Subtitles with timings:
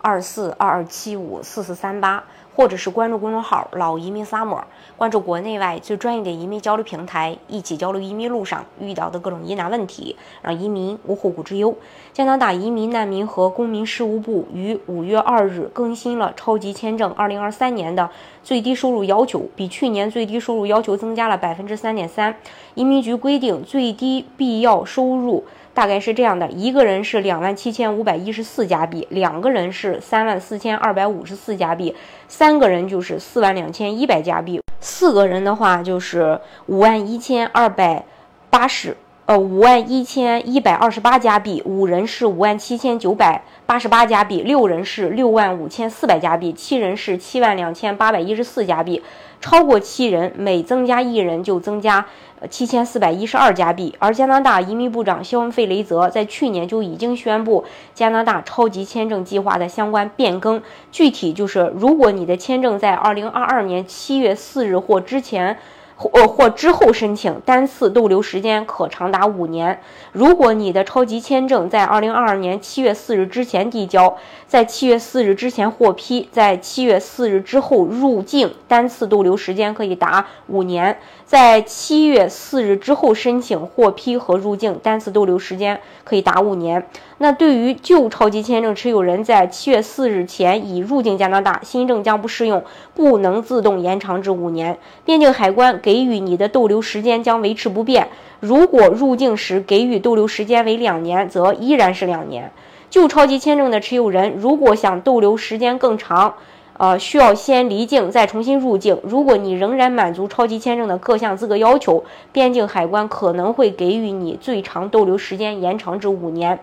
[0.00, 2.24] 二四二二七五四四三八。
[2.52, 4.60] 或者是关注公众号“老移民 summer”，
[4.96, 11.74] 关注国内外最专业的移民交流平台，一起交流移民路上遇到的各种疑难问题，让移民无后顾之忧。
[12.12, 18.10] 加拿大移民难民和公民事务部于五月二日更新了超级签证二零二三年的
[18.42, 22.34] 最低收入要求，比去年最低收入要求增加了百分之三点三。
[22.74, 25.44] 移民局规定最低必要收入。
[25.80, 31.96] 大概是这样的，一个人是两万七千五百一十四加币，两个人是三万四千二百五十四加币，
[32.28, 38.04] 三个人就是四万两千一百加币，四个人的话就是五万一千二百
[38.50, 38.94] 八十，
[39.30, 49.00] 呃，五万一千一百二十八加币，五人是五万七千九百八十八加币，六人是六万五千四百加币，七人是七万两千八百一十四加币。
[49.40, 52.04] 超过七人，每增加一人就增加
[52.50, 53.94] 七千四百一十二加币。
[54.00, 65.56] 而加拿大移民部长肖恩·费雷泽在去年就已经宣布加拿大超级签证计划的相关变更，具体就是，如果你的签证在二零二二年七月四日或之前。
[66.00, 69.78] 或或之后申请，单次逗留时间可长达五年。
[70.12, 80.96] 如果你的超级签证在二零二二年七月四日之前递交，在七月四日之前获批，在七月四日之后入境，单次逗留时间可以达五年。
[81.26, 86.84] 在七月四日之后申请获批和入境，单次逗留时间可以达五年。
[87.18, 94.76] 那对于旧超级签证持有人，在七月四日前已入境加拿大，新政将不适用，不能自动延长至五年。
[95.04, 98.06] 边境海关给给予你的逗留时间将维持不变。
[98.38, 102.52] 如果入境时给予逗留时间为两年，则依然是两年。
[102.88, 106.34] 旧超级签证的持有人，如果想逗留时间更长，
[106.78, 109.00] 呃，需要先离境再重新入境。
[109.02, 116.60] 如果你仍然满足超级签证的各项资格要求，边境海关可能会给予你最长逗留时间延长至五年。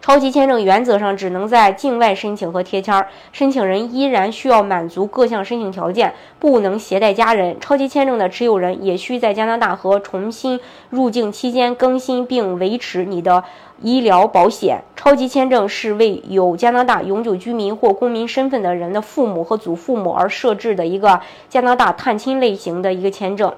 [0.00, 7.60] 超级签证原则上只能在境外申请和贴签儿，申请人依然需要满足各项申请条件，不能携带家人。
[7.60, 13.44] 超级签证的持有人也需在加拿大和重新入境期间更新并维持你的
[13.82, 14.82] 医疗保险。
[14.96, 21.20] 超级签证是为有加拿大永久居民或公民身份的人的父母和祖父母而设置的一个
[21.50, 23.52] 加拿大探亲类型的一个签证。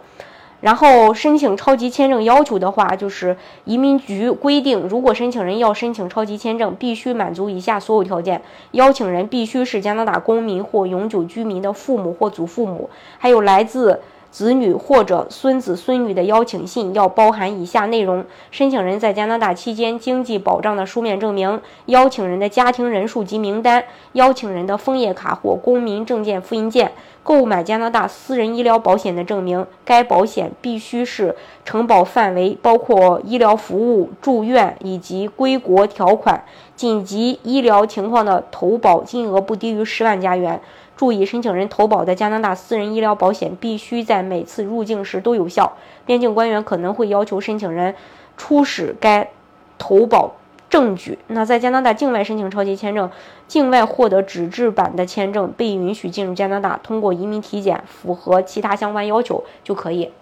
[0.60, 12.88] 然后申请超级签证要求的话，就是移民局规定，如果申请人要申请超级签证，必须满足以下所有条件：邀请人必须是加拿大公民或永久居民的父母或祖父母，
[13.18, 14.00] 还有来自。
[14.30, 26.92] 子女或者孙子孙女的邀请信要包含以下内容：申请人在加拿大期间经济保障的书面证明，邀请人的家庭人数及名单，邀请人的枫叶卡或公民证件复印件，
[27.24, 36.44] 购买加拿大私人医疗保险的证明，该保险必须是承保范围包括医疗服务、住院以及归国条款，
[36.76, 40.60] 紧急医疗情况的投保金额不低于十万加元。
[41.00, 45.72] 注意，申请人投保的加拿大私人医疗保险必须在每次入境时都有效。
[46.04, 47.94] 边境官员可能会要求申请人
[48.36, 49.30] 出示该
[49.78, 50.32] 投保
[50.68, 51.18] 证据。
[51.28, 53.10] 那在加拿大境外申请超级签证，
[53.48, 60.12] 境外获得纸质版的签证被允许进入加拿大，通过移民体检，符合其他相关要求就可以。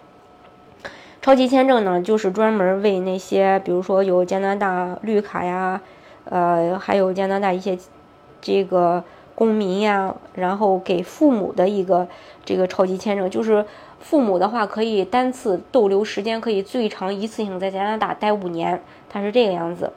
[1.21, 5.81] 超级签证呢，就是专门为那些，比如说有加拿大绿卡呀，
[6.27, 7.77] 呃，还有加拿大一些
[8.41, 9.03] 这个。
[9.39, 12.09] 公民呀，然后给父母的一个
[12.45, 13.65] 这个超级签证，就是
[14.01, 19.93] 父母的话可以单次逗留时间可以最长一次性在加拿大待五年，它是这个样子。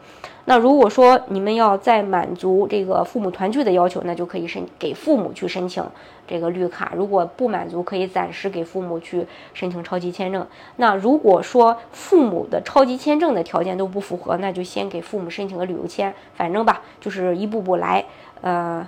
[0.46, 5.84] 那如果说你们要再满足这个父母团聚的要求，那就可以申给父母去申请
[6.28, 6.94] 这个绿卡。
[6.96, 9.25] 如果不满足，可以暂时给父母去
[9.56, 10.46] 申请超级签证。
[10.75, 16.13] 那如果说父母的超级签证的条件都不符合，那就先给父母申请个旅游签。
[16.35, 18.06] 反正吧，就是一步步来，
[18.41, 18.88] 呃。